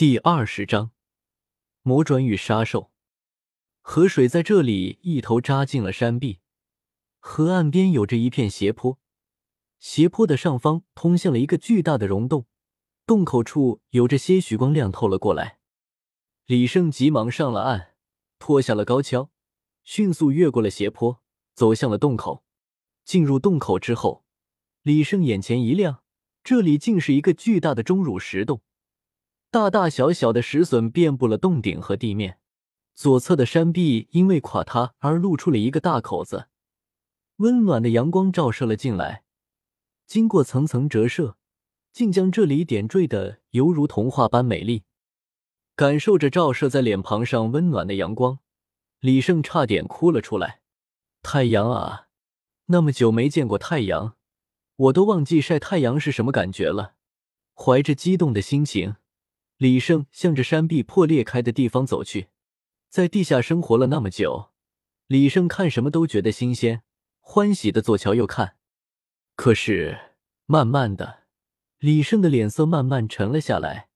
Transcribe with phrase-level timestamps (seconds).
[0.00, 0.92] 第二十章
[1.82, 2.90] 魔转与杀兽。
[3.82, 6.38] 河水在这里一头扎进了山壁，
[7.18, 8.98] 河岸边有着一片斜坡，
[9.78, 12.46] 斜坡的上方通向了一个巨大的溶洞，
[13.04, 15.58] 洞口处有着些许光亮透了过来。
[16.46, 17.94] 李胜急忙上了岸，
[18.38, 19.28] 脱下了高跷，
[19.84, 21.20] 迅速越过了斜坡，
[21.52, 22.42] 走向了洞口。
[23.04, 24.24] 进入洞口之后，
[24.80, 26.02] 李胜眼前一亮，
[26.42, 28.62] 这里竟是一个巨大的钟乳石洞。
[29.52, 32.38] 大大小小的石笋遍布了洞顶和地面，
[32.94, 36.46] 左侧的山壁因为垮塌而露出了一个大口子，
[37.38, 39.24] 温暖的阳光照射了进来，
[40.06, 41.36] 经过层层折射，
[41.92, 44.84] 竟将这里点缀的犹如童话般美丽。
[45.74, 48.38] 感受着照射在脸庞上温暖的阳光，
[49.00, 50.60] 李胜差点哭了出来。
[51.22, 52.06] 太阳啊，
[52.66, 54.14] 那么久没见过太阳，
[54.76, 56.94] 我都忘记晒太阳是什么感觉了。
[57.52, 58.94] 怀着激动的心情。
[59.60, 62.28] 李胜向着山壁破裂开的地方走去，
[62.88, 64.52] 在地下生活了那么久，
[65.06, 66.82] 李胜看什么都觉得新鲜，
[67.20, 68.56] 欢喜的左瞧右看。
[69.36, 70.14] 可是
[70.46, 71.24] 慢慢的，
[71.78, 73.90] 李胜的脸色慢慢沉了下来，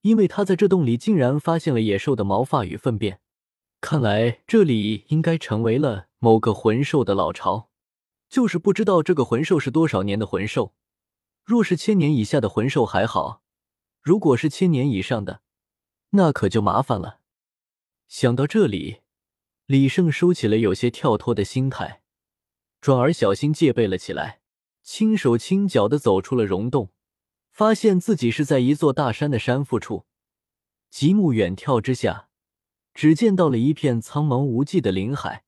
[0.00, 3.20] 因为他在这洞里竟然发现了野兽的毛发与粪便，
[3.80, 7.68] 看来这里应该成为了某个魂兽的老巢，
[8.28, 10.74] 就是不知道这个魂兽是多少年的魂兽。
[11.44, 13.43] 若是千年以下的魂兽还好。
[14.04, 15.40] 如果是千年以上的，
[16.10, 17.20] 那可就麻烦了。
[18.06, 19.00] 想到这里，
[19.64, 22.02] 李胜收起了有些跳脱的心态，
[22.82, 24.42] 转而小心戒备了起来，
[24.82, 26.92] 轻手轻脚的走出了溶洞，
[27.50, 30.04] 发现自己是在一座大山的山腹处。
[30.90, 32.28] 极目远眺之下，
[32.92, 35.44] 只见到了一片苍茫无际的林海，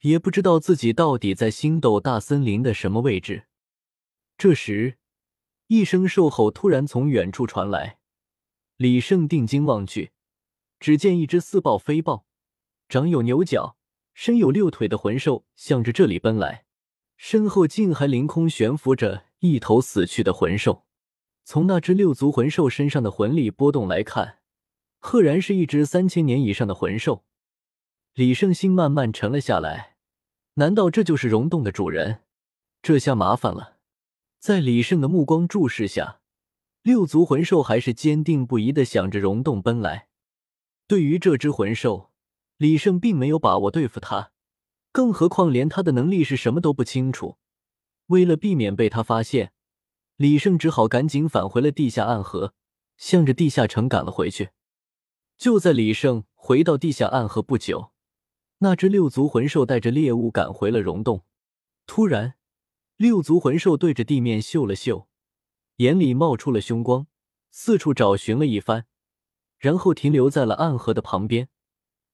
[0.00, 3.44] 也不知道自己到底在星斗大森林的什么位置。
[4.38, 4.96] 这时。
[5.70, 7.98] 一声兽吼突然从远处传来，
[8.76, 10.10] 李胜定睛望去，
[10.80, 12.26] 只见一只似豹非豹、
[12.88, 13.76] 长有牛角、
[14.12, 16.64] 身有六腿的魂兽向着这里奔来，
[17.16, 20.86] 身后竟还凌空悬浮着一头死去的魂兽。
[21.44, 24.38] 从那只六足魂兽身上的魂力波动来看，
[24.98, 27.24] 赫然是一只三千年以上的魂兽。
[28.14, 29.94] 李胜心慢慢沉了下来，
[30.54, 32.22] 难道这就是溶洞的主人？
[32.82, 33.76] 这下麻烦了。
[34.40, 36.22] 在李胜的目光注视下，
[36.80, 40.08] 六足魂兽还是坚定不移的向着溶洞奔来。
[40.86, 42.10] 对于这只魂兽，
[42.56, 44.32] 李胜并没有把握对付它，
[44.92, 47.36] 更何况连它的能力是什么都不清楚。
[48.06, 49.52] 为了避免被他发现，
[50.16, 52.54] 李胜只好赶紧返回了地下暗河，
[52.96, 54.52] 向着地下城赶了回去。
[55.36, 57.92] 就在李胜回到地下暗河不久，
[58.60, 61.24] 那只六足魂兽带着猎物赶回了溶洞，
[61.86, 62.36] 突然。
[63.00, 65.08] 六足魂兽对着地面嗅了嗅，
[65.76, 67.06] 眼里冒出了凶光，
[67.50, 68.84] 四处找寻了一番，
[69.56, 71.48] 然后停留在了暗河的旁边，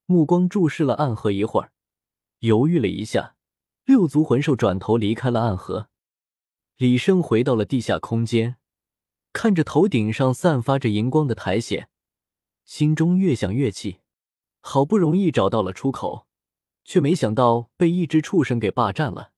[0.04, 1.72] 目光注视了暗河一会儿，
[2.38, 3.34] 犹豫了一下，
[3.84, 5.88] 六足魂兽转头离开了暗河。
[6.76, 8.54] 李生回到了地下空间，
[9.32, 11.88] 看着头顶上散发着荧光的苔藓，
[12.64, 13.98] 心中越想越气，
[14.60, 16.28] 好不容易找到了出口，
[16.84, 19.32] 却没想到被一只畜生给霸占了，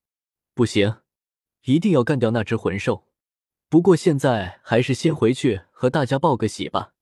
[0.53, 0.99] 不行！
[1.65, 3.07] 一定要干掉那只魂兽，
[3.69, 6.95] 不过现在还是先回去和大家报个喜吧。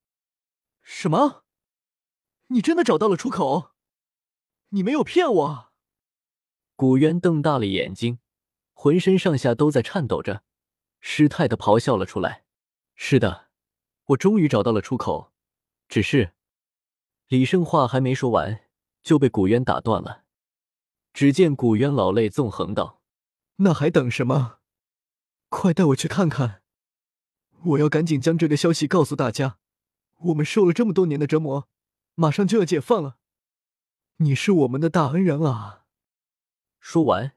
[0.81, 1.43] 什么？
[2.47, 3.71] 你真的找到了出口？
[4.69, 5.71] 你没有骗我？
[6.75, 8.19] 古渊瞪大了眼睛，
[8.73, 10.43] 浑身上下都在颤抖着，
[10.99, 12.45] 失态的咆哮了出来
[12.95, 13.47] ：“是的，
[14.07, 15.31] 我终于找到了出口。
[15.87, 16.33] 只是……”
[17.27, 18.61] 李胜话还没说完，
[19.03, 20.23] 就被古渊打断了。
[21.13, 22.96] 只见古渊老泪纵横道。
[23.57, 24.59] 那还等什么？
[25.49, 26.61] 快带我去看看！
[27.63, 29.59] 我要赶紧将这个消息告诉大家。
[30.19, 31.69] 我们受了这么多年的折磨，
[32.15, 33.17] 马上就要解放了。
[34.17, 35.85] 你是我们的大恩人啊！
[36.79, 37.33] 说完，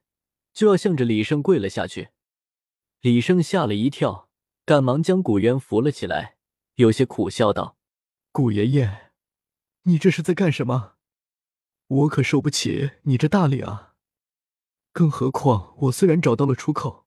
[0.52, 2.10] 就要向着李胜跪了下去。
[3.00, 4.30] 李胜吓了一跳，
[4.64, 6.36] 赶忙将古渊扶了起来，
[6.76, 7.76] 有些苦笑道
[8.32, 9.12] ：“古爷爷，
[9.82, 10.94] 你这是在干什么？
[11.86, 13.88] 我可受不起你这大礼啊！”
[14.92, 17.06] 更何况，我虽然找到了出口，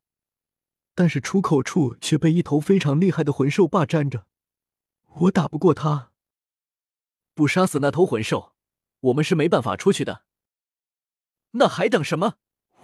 [0.95, 4.25] 但是出口处却被一头非常厉害的魂兽霸占着，
[5.15, 6.11] 我打不过他。
[7.33, 8.53] 不杀死那头魂兽，
[9.01, 10.23] 我们是没办法出去的。
[11.51, 12.35] 那还等什么？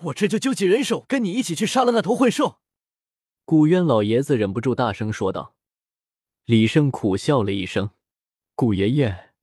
[0.04, 2.60] 我这就纠集人手，跟你一起去杀了那头魂兽！
[3.46, 5.56] 古渊老爷子忍不住大声说道。
[6.46, 7.92] 李胜苦笑了一声
[8.56, 9.34] ：“古爷爷，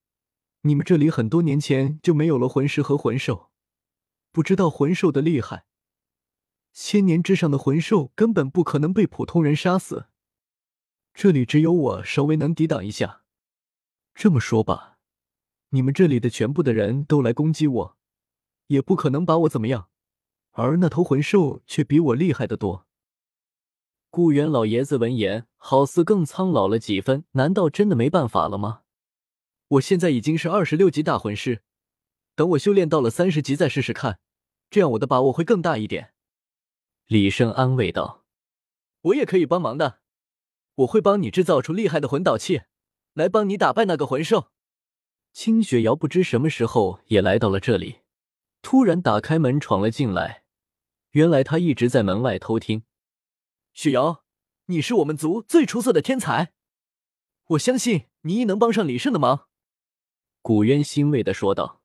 [0.62, 3.45] 你们这里很多年前就没有了魂石和魂兽。”
[4.36, 5.64] 不知道魂兽的厉害，
[6.74, 10.08] 千年之上的魂兽根本不可能被普通人杀死。
[11.14, 13.22] 这里只有我稍微能抵挡一下。
[14.14, 14.98] 这么说吧，
[15.70, 17.96] 你们这里的全部的人都来攻击我，
[18.66, 19.88] 也不可能把我怎么样。
[20.50, 22.86] 而那头魂兽却比我厉害的多。
[24.10, 27.24] 顾元老爷子闻言，好似更苍老了几分。
[27.32, 28.82] 难道真的没办法了吗？
[29.68, 31.62] 我现在已经是二十六级大魂师，
[32.34, 34.18] 等我修炼到了三十级再试试看，
[34.70, 36.12] 这样我的把握会更大一点。
[37.06, 38.24] 李胜安慰道
[39.02, 40.00] ：“我也可以帮忙的，
[40.74, 42.62] 我会帮你制造出厉害的魂导器，
[43.14, 44.50] 来帮你打败那个魂兽。”
[45.32, 48.00] 清雪瑶不知什么时候也来到了这里，
[48.62, 50.44] 突然打开门闯了进来。
[51.10, 52.82] 原来他一直在门外偷听。
[53.72, 54.24] 雪瑶，
[54.66, 56.52] 你是我们族最出色的天才，
[57.48, 59.48] 我相信你亦能帮上李胜的忙。”
[60.42, 61.82] 古渊欣慰的说道。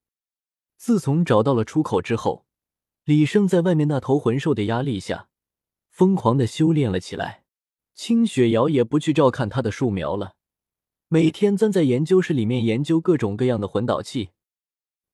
[0.78, 2.48] 自从找到了出口之后，
[3.12, 5.28] 李胜在外面那头魂兽的压力下，
[5.90, 7.44] 疯狂的修炼了起来。
[7.94, 10.36] 清雪瑶也不去照看他的树苗了，
[11.10, 14.30] 每天钻在研究室里面研究各种各样的魂导器。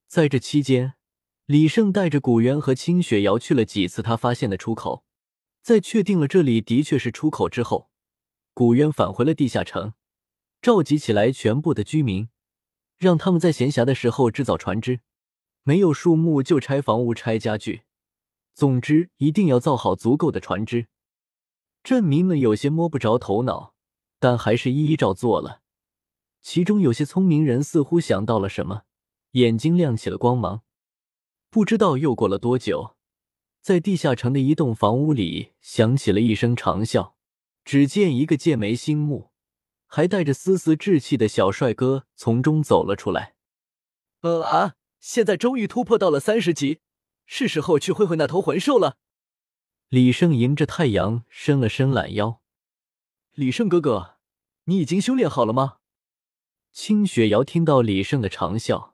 [0.06, 0.94] 在这期间，
[1.46, 5.02] 李胜带着古渊和清雪瑶去了几次他发现的出口，
[5.60, 7.90] 在确定了这里的确是出口之后，
[8.54, 9.94] 古渊返回了地下城，
[10.62, 12.28] 召集起来全部的居民，
[12.96, 15.00] 让他们在闲暇的时候制造船只，
[15.64, 17.82] 没有树木就拆房屋、拆家具，
[18.58, 20.88] 总之一定要造好足够的船只。
[21.84, 23.72] 镇民们有些摸不着头脑，
[24.18, 25.60] 但还是一一照做了。
[26.42, 28.82] 其中有些聪明人似乎想到了什么，
[29.30, 30.62] 眼睛亮起了光芒。
[31.48, 32.96] 不知道又过了多久，
[33.60, 37.12] 在地下城的一栋房屋里响起了一声长啸。
[37.64, 39.30] 只见一个剑眉星目、
[39.86, 43.36] 还带着丝丝稚气的小帅哥从中走了出来。
[44.22, 44.74] 呃啊！
[44.98, 46.80] 现在终于突破到了三十级，
[47.30, 48.96] 是时候去会会那头魂兽了。
[49.88, 52.40] 李胜迎着太阳伸了伸懒腰。
[53.34, 54.16] 李胜哥哥，
[54.64, 55.76] 你已经修炼好了吗？
[56.72, 58.92] 清雪瑶听到李胜的长啸，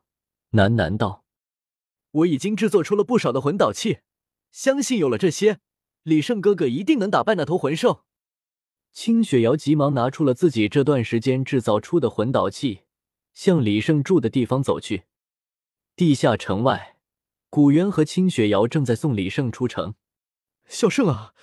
[0.50, 1.24] 喃喃道。
[2.10, 4.00] 我已经制作出了不少的魂导器，
[4.50, 5.60] 相信有了这些，
[6.02, 8.04] 李胜哥哥一定能打败那头魂兽。
[8.92, 12.82] 清雪瑶急忙拿出了自己这段时间制造出的魂导器，
[13.32, 15.04] 向李胜住的地方走去。
[15.96, 16.93] 地下城外，
[17.54, 19.94] 古元和清雪瑶正在送李胜出城。
[20.66, 21.34] 小胜啊，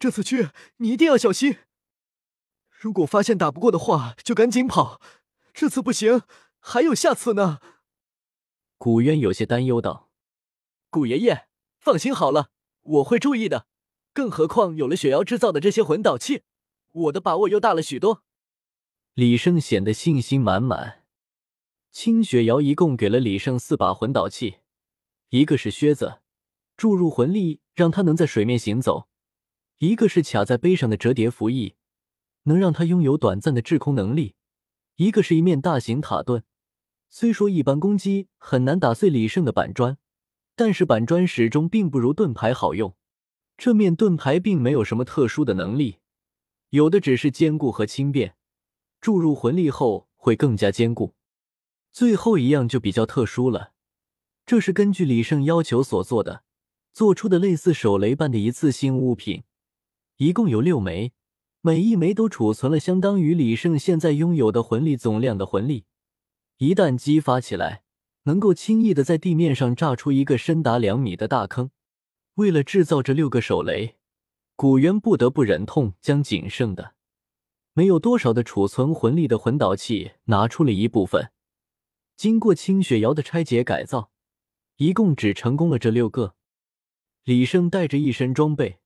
[0.00, 0.48] 这次去
[0.78, 1.58] 你一定要小心，
[2.70, 4.98] 如果发现打不过的话，就赶紧跑。
[5.52, 6.22] 这次不行，
[6.58, 7.58] 还有下次呢。
[8.78, 10.08] 古渊有些担忧道。
[10.88, 11.48] 古爷爷，
[11.78, 12.48] 放心好了，
[12.80, 13.66] 我会注意的。
[14.14, 16.44] 更何况有了雪瑶制造的这些魂导器，
[16.92, 18.22] 我的把握又大了许多。
[19.12, 21.04] 李胜显得信心满满。
[21.90, 24.60] 清雪瑶一共给了李胜四把魂导器，
[25.30, 26.20] 一个是靴子，
[26.76, 29.08] 注入魂力让他能在水面行走；
[29.78, 31.74] 一个是卡在背上的折叠符翼，
[32.44, 34.34] 能让他拥有短暂的滞空能力；
[34.96, 36.44] 一个是一面大型塔盾，
[37.10, 39.98] 虽说一般攻击很难打碎李胜的板砖。
[40.56, 42.96] 但是板砖始终并不如盾牌好用，
[43.56, 45.98] 这面盾牌并没有什么特殊的能力，
[46.70, 48.34] 有的只是坚固和轻便，
[49.00, 51.14] 注入魂力后会更加坚固。
[51.92, 53.70] 最后一样就比较特殊了，
[54.48, 56.42] 这是根据李胜要求所做的，
[56.94, 59.42] 做出的类似手雷般的一次性物品，
[60.16, 61.12] 一共有六枚，
[61.60, 65.84] 每一枚都储存了相当于李胜现在拥有的魂力总量的魂力，
[66.56, 67.82] 一旦激发起来。
[68.22, 71.70] 能够轻易的在地面上炸出一个深达两米的大坑。
[72.34, 73.96] 为了制造这六个手雷，
[74.54, 76.94] 古猿不得不忍痛将仅剩的
[77.72, 81.32] 没有多少的储存魂力的魂导器拿出了一部分。
[82.16, 84.10] 经过清雪瑶的拆解改造，
[84.78, 86.36] 一共只成功了这六个。
[87.24, 88.78] 李胜带着一身装备，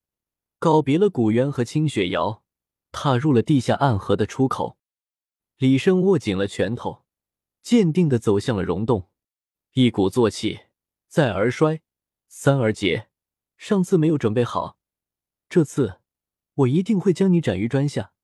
[0.58, 2.42] 告别了古元和清雪瑶，
[2.90, 4.78] 踏入了地下暗河的出口。
[5.58, 7.04] 李胜握紧了拳头，
[7.62, 9.11] 坚定的走向了溶洞。
[9.75, 10.61] 一鼓作气，
[11.08, 11.82] 再而衰，
[12.26, 13.11] 三而竭。
[13.58, 14.78] 上次没有准备好，
[15.50, 16.00] 这次
[16.54, 18.14] 我一定会将你斩于砖下。